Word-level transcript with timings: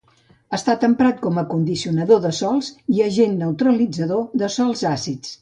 Ha 0.51 0.53
estat 0.57 0.85
emprat 0.87 1.19
com 1.25 1.37
a 1.41 1.43
condicionador 1.51 2.23
de 2.23 2.31
sòls 2.39 2.71
i 2.95 3.05
agent 3.09 3.37
neutralitzador 3.43 4.27
de 4.45 4.53
sòls 4.59 4.85
àcids. 4.97 5.39